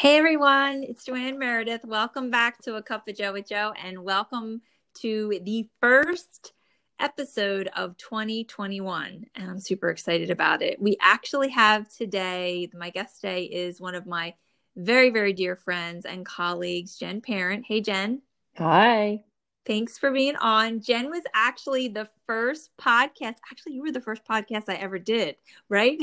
[0.00, 1.84] Hey everyone, it's Joanne Meredith.
[1.84, 4.62] Welcome back to A Cup of Joe with Joe and welcome
[5.00, 6.54] to the first
[6.98, 9.26] episode of 2021.
[9.34, 10.80] And I'm super excited about it.
[10.80, 14.32] We actually have today, my guest today is one of my
[14.74, 17.66] very, very dear friends and colleagues, Jen Parent.
[17.68, 18.22] Hey, Jen.
[18.56, 19.22] Hi.
[19.66, 20.80] Thanks for being on.
[20.80, 23.34] Jen was actually the first podcast.
[23.52, 25.36] Actually, you were the first podcast I ever did,
[25.68, 25.98] right?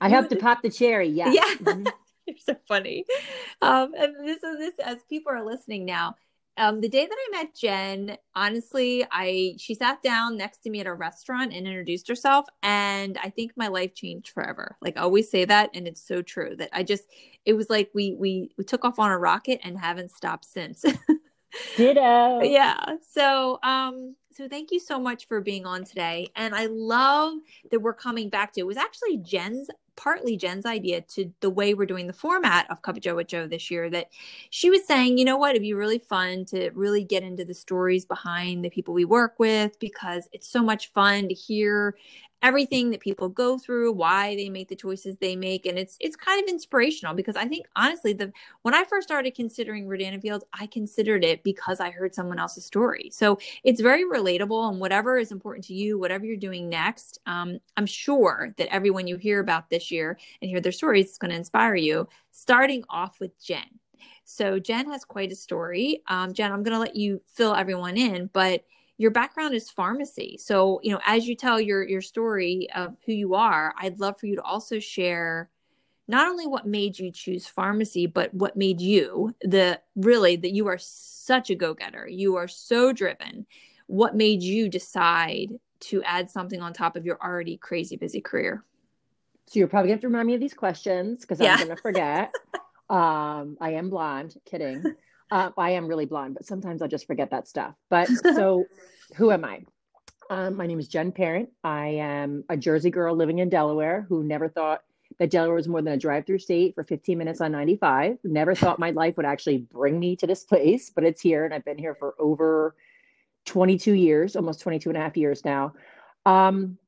[0.00, 1.08] I have to pop the cherry.
[1.08, 1.32] Yeah.
[1.32, 1.54] Yeah.
[1.56, 1.88] Mm-hmm.
[2.26, 3.04] You're so funny.
[3.62, 6.16] Um, and this is this as people are listening now.
[6.56, 10.80] Um, the day that I met Jen, honestly, I she sat down next to me
[10.80, 14.76] at a restaurant and introduced herself, and I think my life changed forever.
[14.82, 17.04] Like I always say that, and it's so true that I just
[17.46, 20.84] it was like we we we took off on a rocket and haven't stopped since.
[21.76, 22.40] Ditto.
[22.42, 22.78] yeah.
[23.10, 26.28] So um so thank you so much for being on today.
[26.36, 27.34] And I love
[27.70, 29.68] that we're coming back to it was actually Jen's
[30.00, 33.26] partly Jen's idea to the way we're doing the format of Cup of Joe with
[33.26, 34.08] Joe this year that
[34.48, 37.52] she was saying, you know what, it'd be really fun to really get into the
[37.52, 41.96] stories behind the people we work with because it's so much fun to hear
[42.42, 46.16] everything that people go through, why they make the choices they make, and it's it's
[46.16, 50.22] kind of inspirational because I think honestly, the when I first started considering Rodan and
[50.22, 53.10] Fields, I considered it because I heard someone else's story.
[53.12, 57.58] So it's very relatable, and whatever is important to you, whatever you're doing next, um,
[57.76, 61.30] I'm sure that everyone you hear about this year and hear their stories is going
[61.30, 62.08] to inspire you.
[62.32, 63.80] Starting off with Jen.
[64.24, 66.02] So Jen has quite a story.
[66.06, 68.64] Um, Jen, I'm going to let you fill everyone in, but
[69.00, 70.36] your background is pharmacy.
[70.38, 74.20] So, you know, as you tell your your story of who you are, I'd love
[74.20, 75.48] for you to also share
[76.06, 80.66] not only what made you choose pharmacy, but what made you the really that you
[80.66, 82.06] are such a go-getter.
[82.08, 83.46] You are so driven.
[83.86, 85.48] What made you decide
[85.88, 88.62] to add something on top of your already crazy busy career?
[89.46, 91.52] So you're probably going to have to remind me of these questions because yeah.
[91.52, 92.34] I'm going to forget.
[92.90, 94.36] um, I am blonde.
[94.44, 94.84] Kidding.
[95.30, 97.74] Uh, I am really blonde, but sometimes I'll just forget that stuff.
[97.88, 98.64] But so,
[99.16, 99.64] who am I?
[100.30, 101.50] Um, my name is Jen Parent.
[101.64, 104.82] I am a Jersey girl living in Delaware who never thought
[105.18, 108.18] that Delaware was more than a drive-through state for 15 minutes on 95.
[108.24, 111.52] Never thought my life would actually bring me to this place, but it's here, and
[111.52, 112.76] I've been here for over
[113.46, 115.74] 22 years, almost 22 and a half years now.
[116.26, 116.78] Um,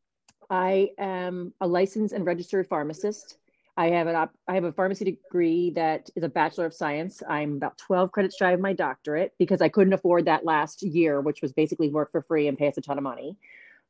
[0.49, 3.39] I am a licensed and registered pharmacist.
[3.83, 7.21] I have an op- I have a pharmacy degree that is a bachelor of science.
[7.29, 11.21] I'm about 12 credits shy of my doctorate because I couldn't afford that last year,
[11.21, 13.37] which was basically work for free and pay us a ton of money.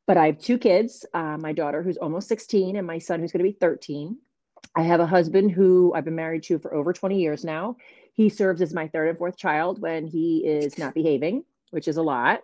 [0.07, 3.31] But I have two kids, uh, my daughter who's almost 16 and my son who's
[3.31, 4.17] going to be 13.
[4.75, 7.77] I have a husband who I've been married to for over 20 years now.
[8.13, 11.97] He serves as my third and fourth child when he is not behaving, which is
[11.97, 12.41] a lot.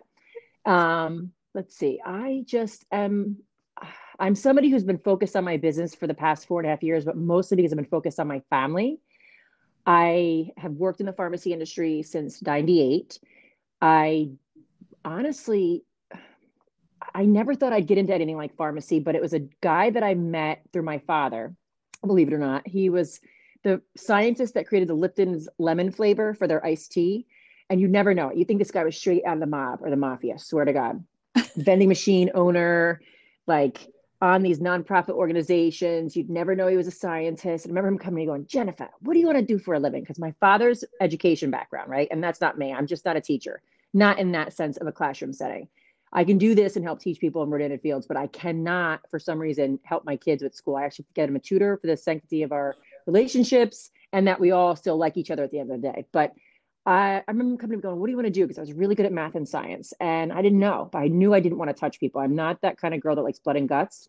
[0.64, 2.00] Um, let's see.
[2.06, 3.38] I just am
[4.20, 6.82] I'm somebody who's been focused on my business for the past four and a half
[6.82, 9.00] years, but mostly because I've been focused on my family.
[9.86, 13.18] I have worked in the pharmacy industry since 98.
[13.80, 14.28] I
[15.06, 15.84] honestly,
[17.14, 20.02] I never thought I'd get into anything like pharmacy, but it was a guy that
[20.02, 21.54] I met through my father.
[22.06, 23.20] Believe it or not, he was
[23.62, 27.26] the scientist that created the Lipton's lemon flavor for their iced tea.
[27.70, 28.32] And you never know.
[28.32, 30.72] You think this guy was straight out of the mob or the mafia, swear to
[30.74, 31.04] God.
[31.56, 33.00] Vending machine owner,
[33.46, 33.88] like
[34.20, 36.14] on these nonprofit organizations.
[36.14, 37.66] You'd never know he was a scientist.
[37.66, 39.80] I remember him coming and going, Jennifer, what do you want to do for a
[39.80, 40.02] living?
[40.02, 42.08] Because my father's education background, right?
[42.10, 42.72] And that's not me.
[42.72, 43.62] I'm just not a teacher,
[43.94, 45.68] not in that sense of a classroom setting.
[46.12, 49.00] I can do this and help teach people in Rodan and Fields, but I cannot,
[49.10, 50.76] for some reason, help my kids with school.
[50.76, 52.74] I actually get them a tutor for the sanctity of our
[53.06, 56.06] relationships and that we all still like each other at the end of the day.
[56.12, 56.34] But
[56.86, 58.44] I, I remember coming and going, what do you want to do?
[58.46, 59.92] Because I was really good at math and science.
[60.00, 62.20] And I didn't know, but I knew I didn't want to touch people.
[62.20, 64.08] I'm not that kind of girl that likes blood and guts,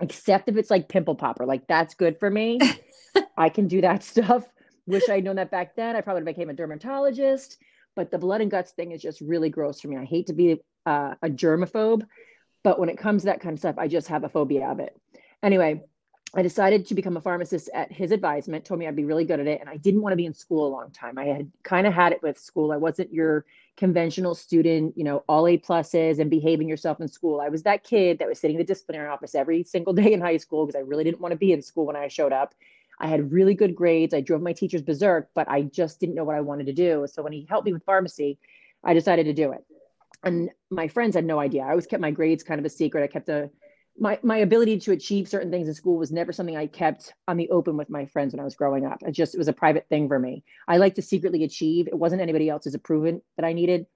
[0.00, 1.44] except if it's like pimple popper.
[1.46, 2.60] Like that's good for me.
[3.36, 4.44] I can do that stuff.
[4.86, 5.96] Wish I'd known that back then.
[5.96, 7.58] I probably became a dermatologist.
[7.96, 9.96] but the blood and guts thing is just really gross for me.
[9.96, 12.06] I hate to be uh, a germaphobe,
[12.62, 14.80] but when it comes to that kind of stuff, I just have a phobia of
[14.80, 14.96] it.
[15.42, 15.82] Anyway,
[16.36, 19.38] I decided to become a pharmacist at his advisement, told me I'd be really good
[19.38, 19.60] at it.
[19.60, 21.16] And I didn't want to be in school a long time.
[21.16, 22.72] I had kind of had it with school.
[22.72, 23.44] I wasn't your
[23.76, 27.40] conventional student, you know, all A pluses and behaving yourself in school.
[27.40, 30.20] I was that kid that was sitting in the disciplinary office every single day in
[30.20, 32.54] high school because I really didn't want to be in school when I showed up.
[32.98, 34.12] I had really good grades.
[34.12, 37.06] I drove my teachers berserk, but I just didn't know what I wanted to do.
[37.12, 38.38] So when he helped me with pharmacy,
[38.82, 39.64] I decided to do it.
[40.24, 41.62] And my friends had no idea.
[41.62, 43.04] I always kept my grades kind of a secret.
[43.04, 43.50] I kept a
[43.98, 47.36] my my ability to achieve certain things in school was never something I kept on
[47.36, 49.02] the open with my friends when I was growing up.
[49.02, 50.42] It just it was a private thing for me.
[50.66, 51.86] I like to secretly achieve.
[51.86, 53.86] It wasn't anybody else's approval that I needed.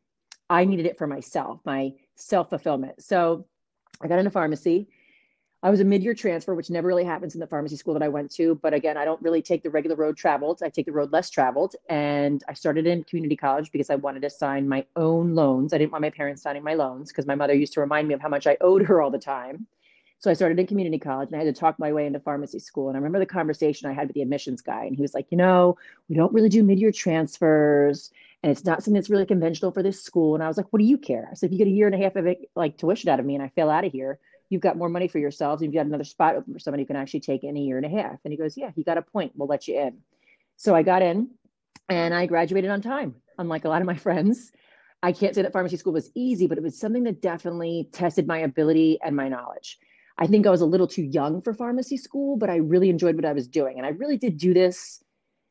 [0.49, 3.03] I needed it for myself, my self fulfillment.
[3.03, 3.47] So
[4.00, 4.89] I got into pharmacy.
[5.61, 8.03] I was a mid year transfer, which never really happens in the pharmacy school that
[8.03, 8.55] I went to.
[8.62, 10.62] But again, I don't really take the regular road traveled.
[10.62, 11.75] I take the road less traveled.
[11.89, 15.73] And I started in community college because I wanted to sign my own loans.
[15.73, 18.15] I didn't want my parents signing my loans because my mother used to remind me
[18.15, 19.67] of how much I owed her all the time.
[20.20, 22.59] So I started in community college and I had to talk my way into pharmacy
[22.59, 22.88] school.
[22.88, 25.26] And I remember the conversation I had with the admissions guy, and he was like,
[25.31, 25.76] you know,
[26.09, 28.11] we don't really do mid year transfers.
[28.43, 30.35] And it's not something that's really conventional for this school.
[30.35, 31.31] And I was like, what do you care?
[31.35, 33.26] So if you get a year and a half of it, like tuition out of
[33.26, 34.19] me and I fail out of here,
[34.49, 35.62] you've got more money for yourselves.
[35.62, 37.87] You've got another spot open for somebody who can actually take in a year and
[37.87, 38.19] a half.
[38.25, 39.32] And he goes, yeah, you got a point.
[39.35, 39.99] We'll let you in.
[40.56, 41.31] So I got in
[41.88, 44.53] and I graduated on time, unlike a lot of my friends.
[45.03, 48.26] I can't say that pharmacy school was easy, but it was something that definitely tested
[48.26, 49.79] my ability and my knowledge.
[50.19, 53.15] I think I was a little too young for pharmacy school, but I really enjoyed
[53.15, 53.76] what I was doing.
[53.76, 55.03] And I really did do this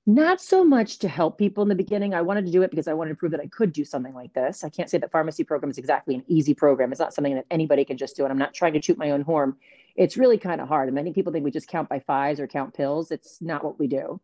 [0.05, 2.13] not so much to help people in the beginning.
[2.13, 4.13] I wanted to do it because I wanted to prove that I could do something
[4.13, 4.63] like this.
[4.63, 6.91] I can't say that pharmacy program is exactly an easy program.
[6.91, 8.23] It's not something that anybody can just do.
[8.23, 9.55] And I'm not trying to shoot my own horn.
[9.97, 10.87] It's really kind of hard.
[10.87, 13.11] And many people think we just count by fives or count pills.
[13.11, 14.21] It's not what we do.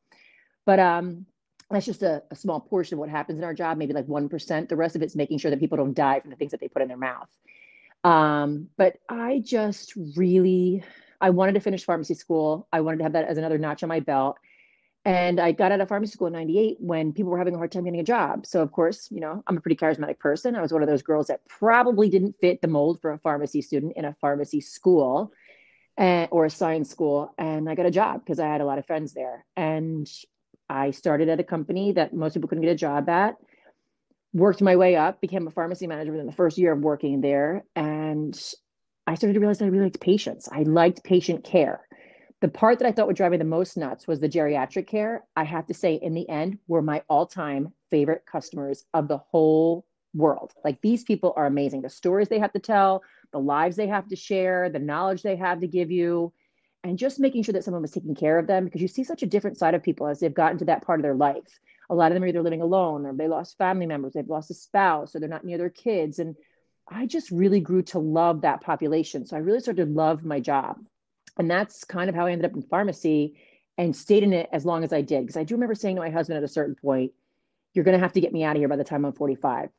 [0.65, 1.25] But um,
[1.69, 4.69] that's just a, a small portion of what happens in our job, maybe like 1%.
[4.69, 6.69] The rest of it's making sure that people don't die from the things that they
[6.69, 7.27] put in their mouth.
[8.03, 10.83] Um, but I just really,
[11.21, 12.67] I wanted to finish pharmacy school.
[12.71, 14.37] I wanted to have that as another notch on my belt.
[15.05, 17.73] And I got out of pharmacy school in 98 when people were having a hard
[17.73, 18.45] time getting a job.
[18.45, 20.55] So, of course, you know, I'm a pretty charismatic person.
[20.55, 23.61] I was one of those girls that probably didn't fit the mold for a pharmacy
[23.61, 25.33] student in a pharmacy school
[25.97, 27.33] and, or a science school.
[27.37, 29.45] And I got a job because I had a lot of friends there.
[29.57, 30.09] And
[30.69, 33.35] I started at a company that most people couldn't get a job at
[34.33, 37.63] worked my way up, became a pharmacy manager within the first year of working there.
[37.75, 38.39] And
[39.05, 40.49] I started to realize I really liked patients.
[40.51, 41.87] I liked patient care.
[42.41, 45.23] The part that I thought would drive me the most nuts was the geriatric care.
[45.35, 49.17] I have to say, in the end, were my all time favorite customers of the
[49.17, 50.51] whole world.
[50.65, 51.81] Like these people are amazing.
[51.81, 53.01] The stories they have to tell,
[53.31, 56.33] the lives they have to share, the knowledge they have to give you,
[56.83, 59.23] and just making sure that someone was taking care of them because you see such
[59.23, 61.59] a different side of people as they've gotten to that part of their life
[61.89, 64.51] a lot of them are either living alone or they lost family members, they've lost
[64.51, 66.19] a spouse, or they're not near their kids.
[66.19, 66.35] And
[66.87, 69.25] I just really grew to love that population.
[69.25, 70.77] So I really started to love my job.
[71.37, 73.35] And that's kind of how I ended up in pharmacy
[73.77, 75.21] and stayed in it as long as I did.
[75.21, 77.11] Because I do remember saying to my husband at a certain point,
[77.73, 79.69] You're going to have to get me out of here by the time I'm 45.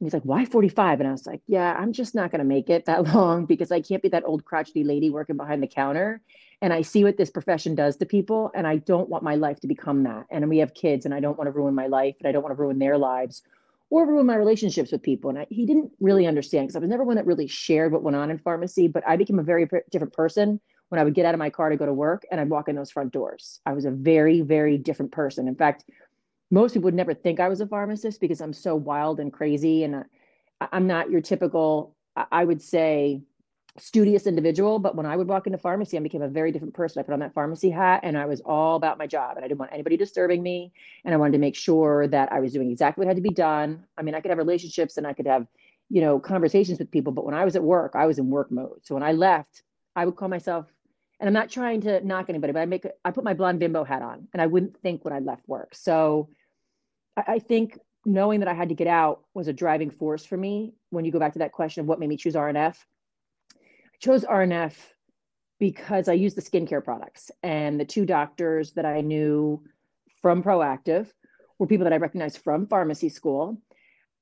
[0.00, 1.00] He's like, Why 45?
[1.00, 3.72] And I was like, Yeah, I'm just not going to make it that long because
[3.72, 6.20] I can't be that old crotchety lady working behind the counter
[6.60, 9.60] and I see what this profession does to people, and I don't want my life
[9.60, 10.26] to become that.
[10.30, 12.42] And we have kids, and I don't want to ruin my life, and I don't
[12.42, 13.42] want to ruin their lives
[13.90, 15.30] or ruin my relationships with people.
[15.30, 18.02] And I, he didn't really understand because I was never one that really shared what
[18.02, 21.24] went on in pharmacy, but I became a very different person when I would get
[21.24, 23.60] out of my car to go to work and I'd walk in those front doors.
[23.64, 25.48] I was a very, very different person.
[25.48, 25.84] In fact,
[26.50, 29.84] most people would never think I was a pharmacist because I'm so wild and crazy.
[29.84, 30.04] And
[30.60, 33.22] I'm not your typical, I would say,
[33.78, 36.98] studious individual, but when I would walk into pharmacy, I became a very different person.
[36.98, 39.48] I put on that pharmacy hat and I was all about my job and I
[39.48, 40.72] didn't want anybody disturbing me.
[41.04, 43.34] And I wanted to make sure that I was doing exactly what had to be
[43.34, 43.84] done.
[43.96, 45.46] I mean, I could have relationships and I could have,
[45.90, 48.50] you know, conversations with people, but when I was at work, I was in work
[48.50, 48.80] mode.
[48.82, 49.62] So when I left,
[49.94, 50.66] I would call myself,
[51.20, 53.84] and I'm not trying to knock anybody, but I make, I put my blonde bimbo
[53.84, 55.74] hat on and I wouldn't think when I left work.
[55.74, 56.28] So
[57.16, 60.36] I, I think knowing that I had to get out was a driving force for
[60.36, 60.74] me.
[60.90, 62.76] When you go back to that question of what made me choose RNF,
[63.54, 64.74] I chose RNF
[65.58, 67.30] because I used the skincare products.
[67.42, 69.64] And the two doctors that I knew
[70.22, 71.08] from Proactiv
[71.58, 73.60] were people that I recognized from pharmacy school.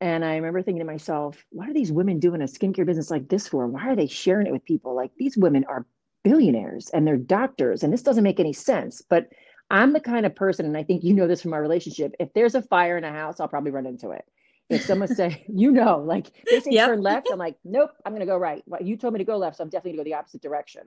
[0.00, 3.28] And I remember thinking to myself, what are these women doing a skincare business like
[3.28, 3.66] this for?
[3.66, 4.94] Why are they sharing it with people?
[4.94, 5.86] Like these women are
[6.28, 9.02] billionaires and they're doctors, and this doesn't make any sense.
[9.02, 9.28] But
[9.70, 12.14] I'm the kind of person, and I think you know this from our relationship.
[12.18, 14.24] If there's a fire in a house, I'll probably run into it
[14.68, 16.88] if someone say, you know, like they say yep.
[16.88, 18.62] turn left, I'm like, nope, I'm going to go right.
[18.66, 20.42] Well, you told me to go left, so I'm definitely going to go the opposite
[20.42, 20.82] direction.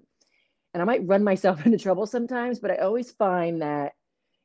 [0.73, 3.93] And I might run myself into trouble sometimes, but I always find that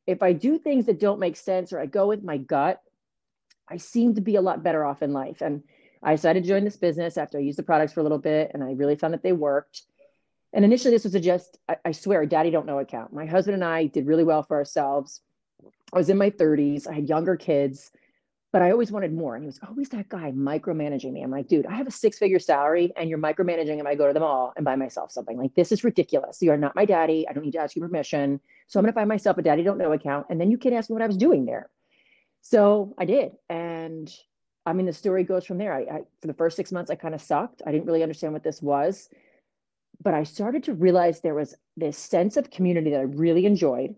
[0.06, 2.80] if I do things that don't make sense or I go with my gut,
[3.68, 5.40] I seem to be a lot better off in life.
[5.40, 5.62] And
[6.02, 8.50] I decided to join this business after I used the products for a little bit
[8.52, 9.82] and I really found that they worked.
[10.54, 13.12] And initially, this was a just, I, I swear, daddy don't know account.
[13.12, 15.20] My husband and I did really well for ourselves.
[15.92, 17.90] I was in my 30s, I had younger kids,
[18.52, 19.34] but I always wanted more.
[19.34, 21.22] And he was oh, always that guy micromanaging me.
[21.22, 24.06] I'm like, dude, I have a six figure salary and you're micromanaging and I go
[24.06, 25.36] to the mall and buy myself something.
[25.36, 26.40] Like, this is ridiculous.
[26.40, 27.26] You are not my daddy.
[27.28, 28.40] I don't need to ask you permission.
[28.68, 30.26] So I'm going to buy myself a daddy don't know account.
[30.30, 31.68] And then you can ask me what I was doing there.
[32.42, 33.32] So I did.
[33.48, 34.08] And
[34.66, 35.74] I mean, the story goes from there.
[35.74, 37.62] I, I for the first six months, I kind of sucked.
[37.66, 39.08] I didn't really understand what this was,
[40.02, 43.94] but I started to realize there was this sense of community that I really enjoyed.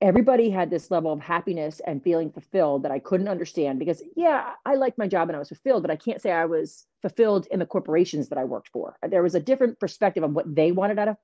[0.00, 4.52] Everybody had this level of happiness and feeling fulfilled that I couldn't understand because, yeah,
[4.66, 7.46] I liked my job and I was fulfilled, but I can't say I was fulfilled
[7.50, 8.96] in the corporations that I worked for.
[9.08, 11.16] There was a different perspective on what they wanted out of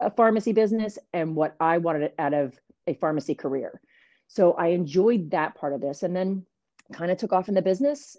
[0.00, 3.80] a pharmacy business and what I wanted out of a pharmacy career.
[4.28, 6.02] So I enjoyed that part of this.
[6.02, 6.44] And then
[6.92, 8.16] kind of took off in the business.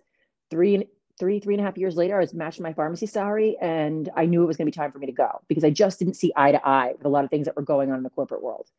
[0.50, 0.88] Three,
[1.20, 4.26] three, three and a half years later, I was matching my pharmacy salary, and I
[4.26, 6.16] knew it was going to be time for me to go because I just didn't
[6.16, 8.10] see eye to eye with a lot of things that were going on in the
[8.10, 8.70] corporate world.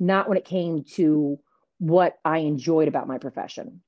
[0.00, 1.38] Not when it came to
[1.78, 3.80] what I enjoyed about my profession.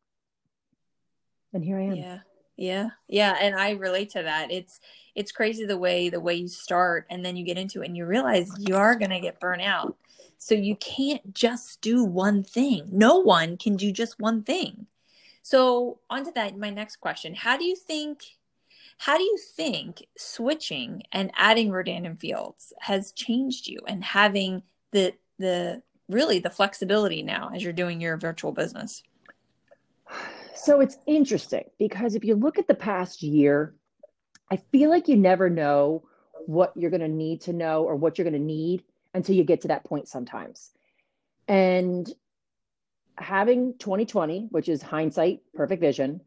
[1.52, 1.96] And here I am.
[1.96, 2.18] Yeah.
[2.56, 2.88] Yeah.
[3.08, 4.50] Yeah, and I relate to that.
[4.50, 4.80] It's
[5.14, 7.96] it's crazy the way the way you start and then you get into it and
[7.96, 9.96] you realize you are going to get burnt out.
[10.38, 12.88] So you can't just do one thing.
[12.92, 14.86] No one can do just one thing.
[15.49, 17.33] So, on to that, my next question.
[17.33, 18.25] How do you think
[18.99, 25.12] how do you think switching and adding Rodan Fields has changed you and having the
[25.38, 29.05] the really the flexibility now as you're doing your virtual business?
[30.57, 33.73] So it's interesting because if you look at the past year,
[34.50, 36.09] I feel like you never know
[36.47, 38.83] what you're going to need to know or what you're going to need
[39.15, 40.73] until you get to that point sometimes.
[41.47, 42.12] And
[43.18, 46.20] having 2020, which is hindsight, perfect vision,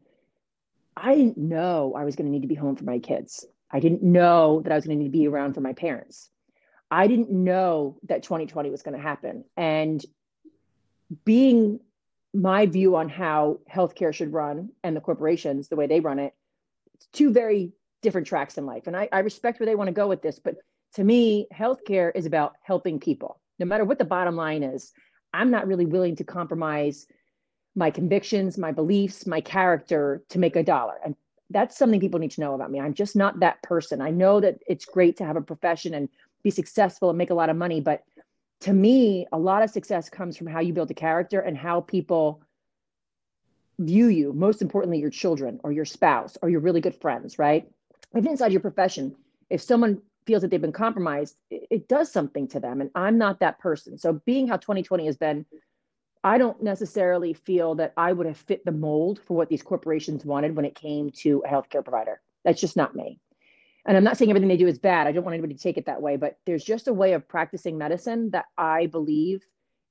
[0.96, 3.46] I didn't know I was going to need to be home for my kids.
[3.70, 6.28] I didn't know that I was going to need to be around for my parents.
[6.90, 9.44] I didn't know that 2020 was going to happen.
[9.56, 10.04] And
[11.24, 11.80] being
[12.34, 16.34] my view on how healthcare should run and the corporations, the way they run it,
[16.94, 18.86] it's two very different tracks in life.
[18.86, 20.38] And I, I respect where they want to go with this.
[20.38, 20.56] But
[20.94, 24.92] to me, healthcare is about helping people, no matter what the bottom line is.
[25.32, 27.06] I'm not really willing to compromise
[27.76, 30.94] my convictions, my beliefs, my character to make a dollar.
[31.04, 31.14] And
[31.50, 32.80] that's something people need to know about me.
[32.80, 34.00] I'm just not that person.
[34.00, 36.08] I know that it's great to have a profession and
[36.42, 38.02] be successful and make a lot of money, but
[38.62, 41.80] to me, a lot of success comes from how you build a character and how
[41.80, 42.42] people
[43.78, 44.32] view you.
[44.32, 47.68] Most importantly, your children or your spouse or your really good friends, right?
[48.14, 49.16] Even inside your profession,
[49.48, 52.80] if someone feels that they've been compromised, it, it does something to them.
[52.80, 53.98] And I'm not that person.
[53.98, 55.46] So being how 2020 has been,
[56.22, 60.24] I don't necessarily feel that I would have fit the mold for what these corporations
[60.24, 62.20] wanted when it came to a healthcare provider.
[62.44, 63.20] That's just not me.
[63.86, 65.06] And I'm not saying everything they do is bad.
[65.06, 67.26] I don't want anybody to take it that way, but there's just a way of
[67.26, 69.42] practicing medicine that I believe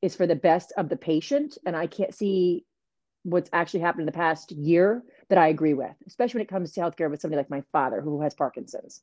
[0.02, 1.58] is for the best of the patient.
[1.66, 2.66] And I can't see
[3.24, 6.72] what's actually happened in the past year that I agree with, especially when it comes
[6.72, 9.02] to healthcare with somebody like my father who has Parkinson's.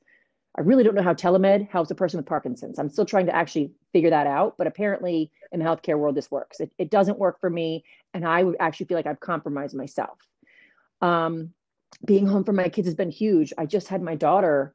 [0.57, 2.79] I really don't know how telemed helps a person with Parkinson's.
[2.79, 6.31] I'm still trying to actually figure that out, but apparently in the healthcare world, this
[6.31, 6.61] works.
[6.61, 7.85] It, it doesn't work for me,
[8.15, 10.19] and I would actually feel like I've compromised myself.
[11.03, 11.53] Um,
[12.05, 13.53] being home for my kids has been huge.
[13.59, 14.75] I just had my daughter,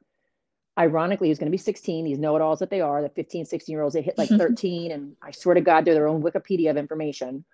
[0.78, 2.04] ironically, who's going to be 16.
[2.04, 4.28] These know it alls that they are, the 15, 16 year olds, they hit like
[4.28, 7.44] 13, and I swear to God, they're their own Wikipedia of information.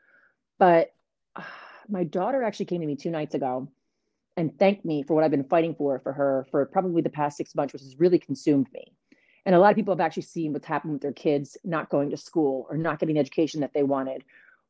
[0.58, 0.92] But
[1.34, 1.42] uh,
[1.88, 3.68] my daughter actually came to me two nights ago
[4.38, 7.36] and thanked me for what I've been fighting for for her for probably the past
[7.36, 8.92] six months, which has really consumed me.
[9.44, 12.10] And a lot of people have actually seen what's happened with their kids not going
[12.10, 14.22] to school or not getting the education that they wanted,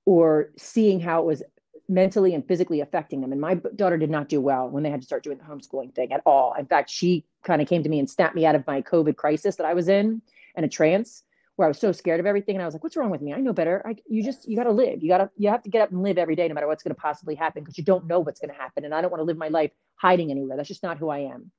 [0.07, 1.43] or seeing how it was
[1.87, 3.31] mentally and physically affecting them.
[3.31, 5.95] And my daughter did not do well when they had to start doing the homeschooling
[5.95, 6.55] thing at all.
[6.59, 9.17] In fact, she kind of came to me and snapped me out of my COVID
[9.17, 10.23] crisis that I was in
[10.55, 11.25] and a trance
[11.59, 12.55] where I was so scared of everything.
[12.55, 13.35] And I was like, what's wrong with me?
[13.35, 13.83] I know better.
[13.85, 15.03] I, you just, you got to live.
[15.03, 16.85] You got to, you have to get up and live every day, no matter what's
[16.85, 18.85] going to possibly happen, because you don't know what's going to happen.
[18.85, 20.57] And I don't want to live my life hiding anywhere.
[20.57, 21.51] That's just not who I am.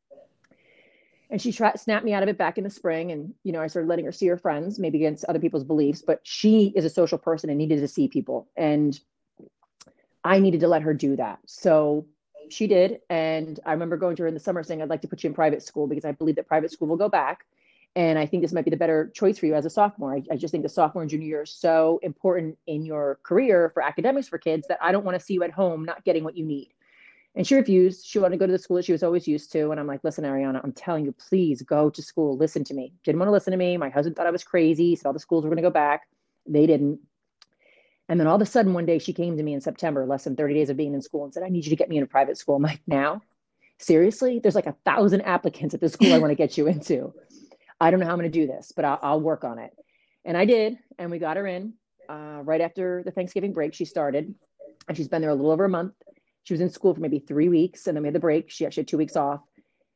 [1.30, 3.12] And she tried, snapped me out of it back in the spring.
[3.12, 6.02] And, you know, I started letting her see her friends, maybe against other people's beliefs,
[6.02, 8.48] but she is a social person and needed to see people.
[8.56, 8.98] And
[10.24, 11.40] I needed to let her do that.
[11.46, 12.08] So
[12.50, 13.02] she did.
[13.10, 15.28] And I remember going to her in the summer saying, I'd like to put you
[15.28, 17.46] in private school because I believe that private school will go back
[18.00, 20.14] and I think this might be the better choice for you as a sophomore.
[20.14, 23.72] I, I, just think the sophomore and junior year is so important in your career
[23.74, 26.24] for academics for kids that I don't want to see you at home not getting
[26.24, 26.70] what you need.
[27.36, 28.06] And she refused.
[28.06, 29.72] She wanted to go to the school that she was always used to.
[29.72, 32.38] And I'm like, listen, Ariana, I'm telling you, please go to school.
[32.38, 32.94] Listen to me.
[33.04, 33.76] Didn't want to listen to me.
[33.76, 34.96] My husband thought I was crazy.
[34.96, 36.08] Said all the schools were going to go back.
[36.48, 37.02] They didn't.
[38.08, 40.24] And then all of a sudden, one day she came to me in September, less
[40.24, 41.98] than 30 days of being in school, and said, I need you to get me
[41.98, 42.56] in a private school.
[42.56, 43.22] I'm like, now?
[43.78, 44.40] Seriously?
[44.40, 47.14] There's like a thousand applicants at the school I want to get you into.
[47.80, 49.72] I don't know how I'm going to do this, but I'll, I'll, work on it.
[50.26, 50.78] And I did.
[50.98, 51.74] And we got her in
[52.10, 53.74] uh, right after the Thanksgiving break.
[53.74, 54.34] She started,
[54.88, 55.94] and she's been there a little over a month.
[56.44, 58.50] She was in school for maybe three weeks, and then we had the break.
[58.50, 59.42] She actually had two weeks off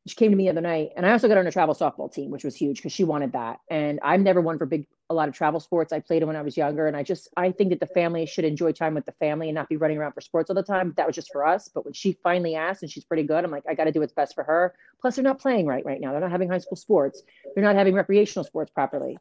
[0.07, 1.75] she came to me the other night and i also got her on a travel
[1.75, 4.85] softball team which was huge because she wanted that and i'm never one for big
[5.13, 7.51] a lot of travel sports i played when i was younger and i just i
[7.51, 10.12] think that the family should enjoy time with the family and not be running around
[10.12, 12.82] for sports all the time that was just for us but when she finally asked
[12.82, 15.15] and she's pretty good i'm like i got to do what's best for her plus
[15.15, 17.24] they're not playing right right now they're not having high school sports
[17.55, 19.17] they're not having recreational sports properly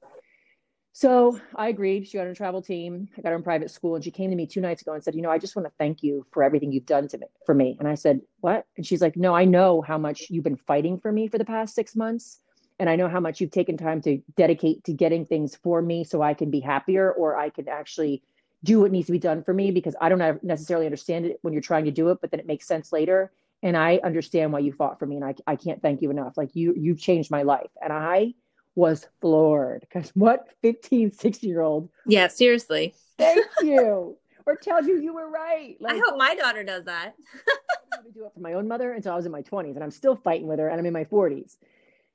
[0.95, 2.07] so I agreed.
[2.07, 3.09] She got on a travel team.
[3.17, 5.03] I got her in private school, and she came to me two nights ago and
[5.03, 7.27] said, "You know, I just want to thank you for everything you've done to me
[7.47, 10.45] for me." And I said, "What?" And she's like, "No, I know how much you've
[10.45, 12.42] been fighting for me for the past six months,
[12.83, 16.03] and I know how much you've taken time to dedicate to getting things for me
[16.03, 18.25] so I can be happier, or I can actually
[18.65, 21.53] do what needs to be done for me because I don't necessarily understand it when
[21.53, 23.31] you're trying to do it, but then it makes sense later."
[23.63, 26.37] And I understand why you fought for me, and I, I can't thank you enough.
[26.37, 28.35] Like you, you've changed my life, and I
[28.75, 31.89] was floored because what 15, 16 year old?
[32.05, 32.97] Yeah, seriously.
[33.17, 34.17] Thank you.
[34.45, 35.77] or tells you you were right.
[35.79, 37.15] Like, I hope my daughter does that.
[37.93, 39.77] I had to do it for my own mother until I was in my 20s,
[39.77, 41.59] and I'm still fighting with her, and I'm in my 40s.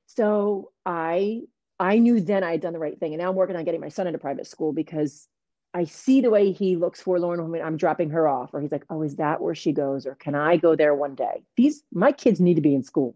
[0.07, 1.41] So I
[1.79, 3.81] I knew then I had done the right thing, and now I'm working on getting
[3.81, 5.27] my son into private school because
[5.73, 8.85] I see the way he looks forlorn when I'm dropping her off, or he's like,
[8.89, 11.43] "Oh, is that where she goes?" Or can I go there one day?
[11.55, 13.15] These my kids need to be in school.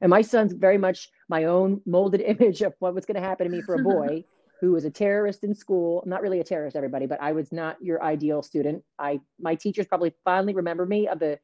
[0.00, 3.46] And my son's very much my own molded image of what was going to happen
[3.46, 4.24] to me for a boy
[4.60, 6.02] who was a terrorist in school.
[6.02, 8.84] I'm not really a terrorist, everybody, but I was not your ideal student.
[8.98, 11.38] I my teachers probably fondly remember me of the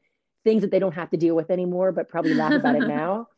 [0.45, 3.29] things that they don't have to deal with anymore, but probably laugh about it now.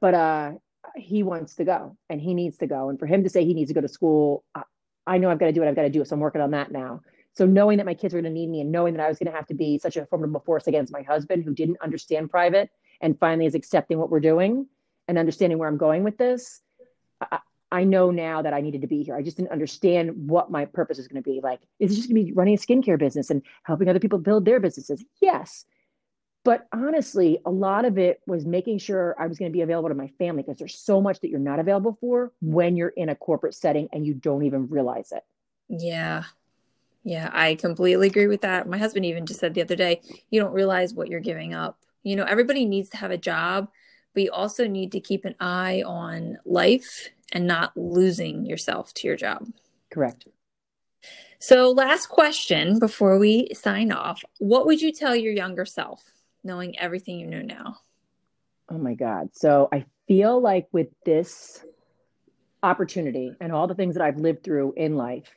[0.00, 0.52] But uh,
[0.96, 2.88] he wants to go and he needs to go.
[2.88, 4.62] And for him to say he needs to go to school, I,
[5.06, 6.04] I know I've got to do what I've got to do.
[6.04, 7.00] So I'm working on that now.
[7.34, 9.18] So knowing that my kids were going to need me and knowing that I was
[9.18, 12.30] going to have to be such a formidable force against my husband who didn't understand
[12.30, 12.70] private
[13.00, 14.66] and finally is accepting what we're doing
[15.08, 16.60] and understanding where I'm going with this,
[17.20, 17.38] I,
[17.72, 19.16] I know now that I needed to be here.
[19.16, 21.40] I just didn't understand what my purpose is going to be.
[21.42, 24.18] Like, is it just going to be running a skincare business and helping other people
[24.18, 25.02] build their businesses?
[25.22, 25.64] Yes.
[26.44, 29.88] But honestly, a lot of it was making sure I was going to be available
[29.90, 33.10] to my family because there's so much that you're not available for when you're in
[33.10, 35.22] a corporate setting and you don't even realize it.
[35.68, 36.24] Yeah.
[37.04, 38.68] Yeah, I completely agree with that.
[38.68, 40.00] My husband even just said the other day,
[40.30, 43.68] you don't realize what you're giving up you know, everybody needs to have a job,
[44.14, 49.06] but you also need to keep an eye on life and not losing yourself to
[49.06, 49.46] your job.
[49.90, 50.26] Correct.
[51.38, 56.04] So, last question before we sign off What would you tell your younger self,
[56.44, 57.76] knowing everything you know now?
[58.68, 59.30] Oh my God.
[59.32, 61.64] So, I feel like with this
[62.62, 65.30] opportunity and all the things that I've lived through in life,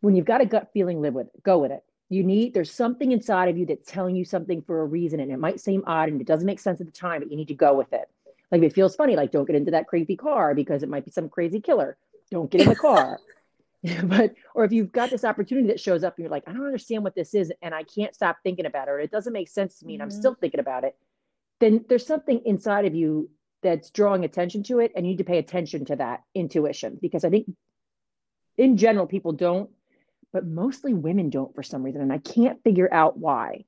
[0.00, 2.70] when you've got a gut feeling, live with it, go with it you need there's
[2.70, 5.82] something inside of you that's telling you something for a reason and it might seem
[5.86, 7.90] odd and it doesn't make sense at the time but you need to go with
[7.92, 8.08] it
[8.50, 11.06] like if it feels funny like don't get into that creepy car because it might
[11.06, 11.96] be some crazy killer
[12.30, 13.18] don't get in the car
[14.04, 16.64] but or if you've got this opportunity that shows up and you're like i don't
[16.64, 19.48] understand what this is and i can't stop thinking about it or it doesn't make
[19.48, 20.18] sense to me and i'm mm-hmm.
[20.18, 20.96] still thinking about it
[21.60, 23.28] then there's something inside of you
[23.62, 27.24] that's drawing attention to it and you need to pay attention to that intuition because
[27.24, 27.50] i think
[28.56, 29.70] in general people don't
[30.32, 32.00] but mostly women don't for some reason.
[32.00, 33.64] And I can't figure out why.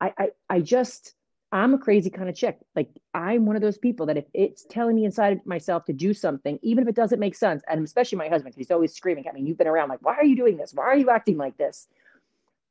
[0.00, 1.14] I, I, I just,
[1.54, 2.58] I'm a crazy kind of chick.
[2.74, 6.12] Like I'm one of those people that if it's telling me inside myself to do
[6.12, 9.34] something, even if it doesn't make sense, and especially my husband, he's always screaming at
[9.34, 10.74] me, you've been around, like, why are you doing this?
[10.74, 11.86] Why are you acting like this?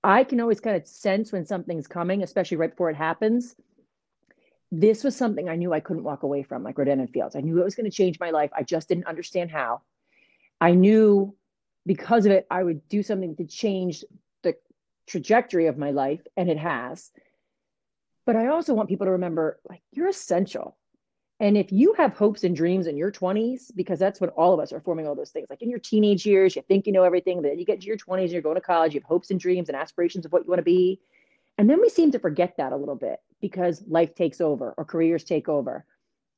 [0.03, 3.55] I can always kind of sense when something's coming, especially right before it happens.
[4.69, 7.37] This was something I knew I couldn't walk away from, like Rodan and Fields.
[7.37, 8.51] I knew it was going to change my life.
[8.53, 9.81] I just didn't understand how.
[10.59, 11.33] I knew
[11.85, 14.03] because of it, I would do something to change
[14.41, 14.55] the
[15.07, 17.11] trajectory of my life, and it has.
[18.25, 20.77] But I also want people to remember like, you're essential.
[21.39, 24.59] And if you have hopes and dreams in your 20s, because that's when all of
[24.59, 27.03] us are forming all those things, like in your teenage years, you think you know
[27.03, 29.31] everything, then you get to your 20s and you're going to college, you have hopes
[29.31, 31.01] and dreams and aspirations of what you want to be.
[31.57, 34.85] And then we seem to forget that a little bit because life takes over or
[34.85, 35.85] careers take over.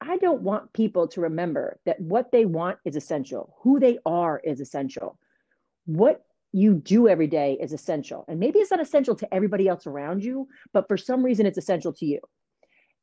[0.01, 4.41] I don't want people to remember that what they want is essential, who they are
[4.43, 5.17] is essential
[5.85, 6.24] what
[6.55, 8.23] you do every day is essential.
[8.29, 11.57] And maybe it's not essential to everybody else around you, but for some reason it's
[11.57, 12.21] essential to you.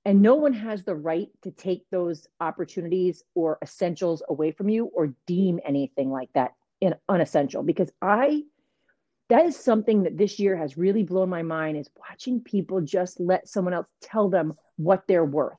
[0.07, 4.87] And no one has the right to take those opportunities or essentials away from you
[4.87, 8.43] or deem anything like that in unessential because I
[9.29, 13.21] that is something that this year has really blown my mind is watching people just
[13.21, 15.57] let someone else tell them what they're worth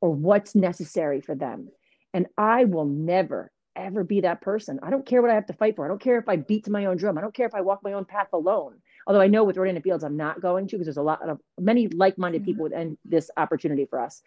[0.00, 1.68] or what's necessary for them.
[2.14, 4.78] And I will never ever be that person.
[4.82, 5.84] I don't care what I have to fight for.
[5.84, 7.18] I don't care if I beat to my own drum.
[7.18, 8.76] I don't care if I walk my own path alone.
[9.06, 11.28] Although I know with Rodan and Fields, I'm not going to because there's a lot
[11.28, 12.46] of many like-minded mm-hmm.
[12.46, 14.22] people within this opportunity for us.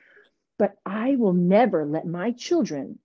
[0.58, 3.00] But I will never let my children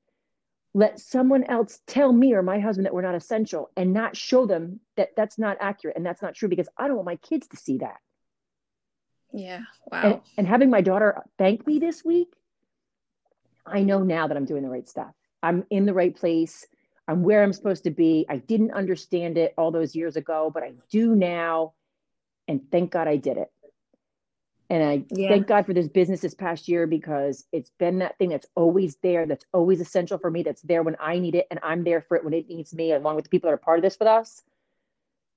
[0.72, 4.46] let someone else tell me or my husband that we're not essential and not show
[4.46, 7.48] them that that's not accurate and that's not true because I don't want my kids
[7.48, 7.96] to see that.
[9.32, 9.60] Yeah.
[9.90, 10.02] Wow.
[10.02, 12.28] And, and having my daughter thank me this week,
[13.66, 15.12] I know now that I'm doing the right stuff.
[15.42, 16.66] I'm in the right place.
[17.08, 18.26] I'm where I'm supposed to be.
[18.28, 21.74] I didn't understand it all those years ago, but I do now.
[22.46, 23.50] And thank God I did it.
[24.70, 25.28] And I yeah.
[25.28, 28.96] thank God for this business this past year because it's been that thing that's always
[29.02, 32.00] there, that's always essential for me, that's there when I need it, and I'm there
[32.00, 33.98] for it when it needs me, along with the people that are part of this
[33.98, 34.42] with us.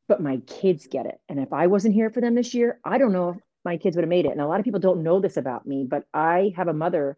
[0.07, 1.19] But my kids get it.
[1.27, 3.95] And if I wasn't here for them this year, I don't know if my kids
[3.95, 4.33] would have made it.
[4.33, 7.17] And a lot of people don't know this about me, but I have a mother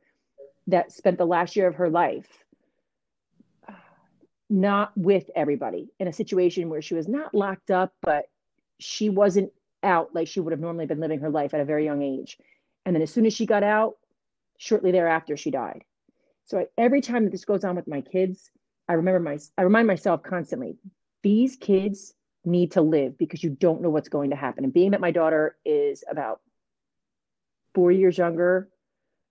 [0.67, 2.44] that spent the last year of her life
[4.49, 8.25] not with everybody in a situation where she was not locked up, but
[8.79, 9.51] she wasn't
[9.83, 12.37] out like she would have normally been living her life at a very young age.
[12.85, 13.95] And then as soon as she got out,
[14.57, 15.83] shortly thereafter, she died.
[16.45, 18.51] So I, every time that this goes on with my kids,
[18.87, 20.77] I remember my I remind myself constantly,
[21.23, 24.63] these kids need to live because you don't know what's going to happen.
[24.63, 26.41] And being that my daughter is about
[27.73, 28.69] four years younger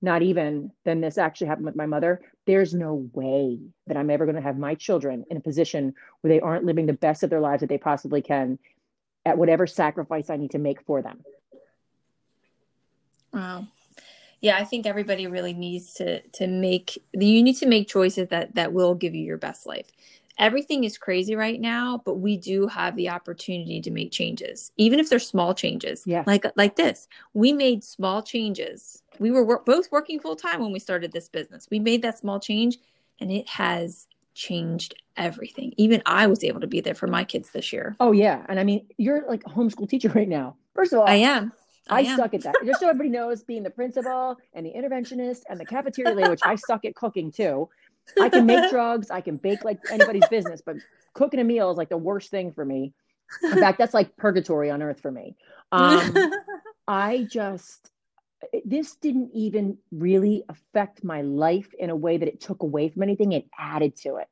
[0.03, 4.27] not even than this actually happened with my mother, there's no way that I'm ever
[4.27, 7.31] going to have my children in a position where they aren't living the best of
[7.31, 8.59] their lives that they possibly can
[9.25, 11.25] at whatever sacrifice I need to make for them.
[13.33, 13.67] Wow.
[14.41, 18.55] Yeah, I think everybody really needs to to make you need to make choices that
[18.57, 19.91] that will give you your best life
[20.39, 24.99] everything is crazy right now but we do have the opportunity to make changes even
[24.99, 26.03] if they're small changes.
[26.07, 29.03] Yeah like like this we made small changes.
[29.19, 31.69] We were wor- both working full time when we started this business.
[31.71, 32.79] We made that small change
[33.21, 35.73] and it has changed everything.
[35.77, 37.97] Even i was able to be there for my kids this year.
[38.01, 38.45] Oh yeah.
[38.49, 40.57] And i mean you're like a homeschool teacher right now.
[40.75, 41.53] First of all i am.
[41.89, 42.55] I, I suck at that.
[42.65, 46.41] Just so everybody knows, being the principal and the interventionist and the cafeteria lady, which
[46.45, 47.69] I suck at cooking too.
[48.21, 50.77] I can make drugs, I can bake like anybody's business, but
[51.15, 52.93] cooking a meal is like the worst thing for me.
[53.43, 55.37] In fact, that's like purgatory on earth for me.
[55.73, 56.15] Um,
[56.89, 57.91] I just,
[58.65, 63.03] this didn't even really affect my life in a way that it took away from
[63.03, 64.29] anything, it added to it.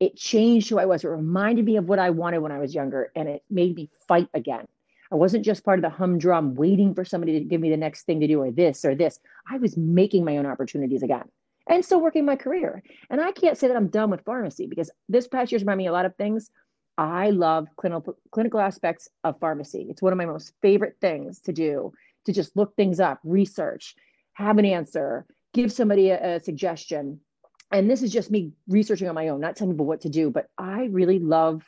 [0.00, 1.04] It changed who I was.
[1.04, 3.90] It reminded me of what I wanted when I was younger, and it made me
[4.08, 4.66] fight again.
[5.12, 8.02] I wasn't just part of the humdrum waiting for somebody to give me the next
[8.02, 9.20] thing to do or this or this.
[9.48, 11.28] I was making my own opportunities again
[11.68, 12.82] and still working my career.
[13.10, 15.88] And I can't say that I'm done with pharmacy because this past year's reminded me
[15.88, 16.50] a lot of things.
[16.96, 19.86] I love clinical clinical aspects of pharmacy.
[19.88, 21.92] It's one of my most favorite things to do
[22.26, 23.94] to just look things up, research,
[24.34, 27.20] have an answer, give somebody a, a suggestion.
[27.72, 30.30] And this is just me researching on my own, not telling people what to do,
[30.30, 31.64] but I really love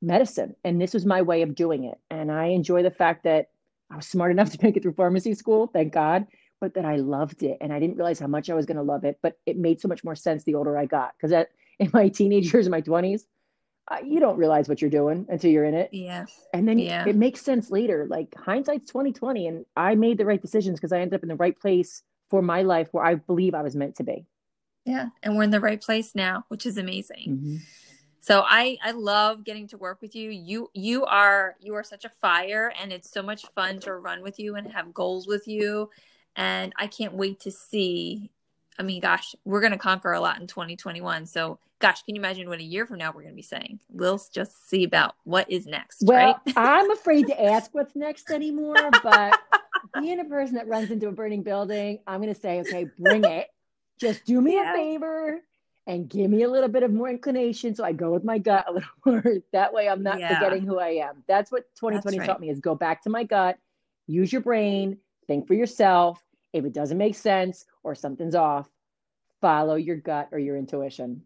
[0.00, 0.54] medicine.
[0.64, 1.98] And this was my way of doing it.
[2.10, 3.48] And I enjoy the fact that
[3.90, 6.26] I was smart enough to make it through pharmacy school, thank God
[6.64, 7.58] but that I loved it.
[7.60, 9.82] And I didn't realize how much I was going to love it, but it made
[9.82, 11.12] so much more sense the older I got.
[11.14, 11.44] Because
[11.78, 13.24] in my teenage years, in my 20s,
[13.88, 15.90] uh, you don't realize what you're doing until you're in it.
[15.92, 16.24] Yeah.
[16.54, 17.04] And then yeah.
[17.06, 18.06] it makes sense later.
[18.08, 19.46] Like hindsight's 2020.
[19.46, 22.40] And I made the right decisions because I ended up in the right place for
[22.40, 24.24] my life where I believe I was meant to be.
[24.86, 25.08] Yeah.
[25.22, 27.28] And we're in the right place now, which is amazing.
[27.28, 27.56] Mm-hmm.
[28.20, 30.30] So I I love getting to work with you.
[30.30, 34.22] You you are you are such a fire and it's so much fun to run
[34.22, 35.90] with you and have goals with you
[36.36, 38.30] and I can't wait to see.
[38.78, 41.26] I mean, gosh, we're going to conquer a lot in 2021.
[41.26, 43.80] So, gosh, can you imagine what a year from now we're going to be saying?
[43.88, 46.02] We'll just see about what is next.
[46.02, 46.54] Well, right?
[46.56, 49.40] I'm afraid to ask what's next anymore, but
[50.00, 53.24] being a person that runs into a burning building, I'm going to say, okay, bring
[53.24, 53.48] it.
[54.00, 54.72] Just do me yeah.
[54.72, 55.40] a favor
[55.86, 58.64] and give me a little bit of more inclination so I go with my gut
[58.68, 59.22] a little more.
[59.52, 60.34] that way I'm not yeah.
[60.34, 61.22] forgetting who I am.
[61.26, 62.32] That's what 2020 That's right.
[62.32, 63.58] taught me is go back to my gut,
[64.06, 66.23] use your brain, think for yourself.
[66.54, 68.70] If it doesn't make sense or something's off,
[69.40, 71.20] follow your gut or your intuition.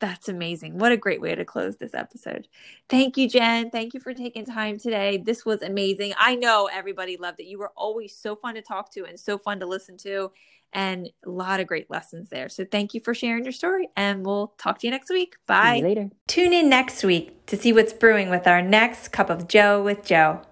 [0.00, 0.78] That's amazing.
[0.78, 2.46] What a great way to close this episode.
[2.88, 3.70] Thank you, Jen.
[3.70, 5.16] Thank you for taking time today.
[5.18, 6.14] This was amazing.
[6.16, 7.46] I know everybody loved it.
[7.46, 10.30] You were always so fun to talk to and so fun to listen to,
[10.72, 12.48] and a lot of great lessons there.
[12.48, 15.34] So thank you for sharing your story, and we'll talk to you next week.
[15.48, 15.80] Bye.
[15.82, 16.10] later.
[16.28, 20.04] Tune in next week to see what's brewing with our next cup of Joe with
[20.04, 20.42] Joe.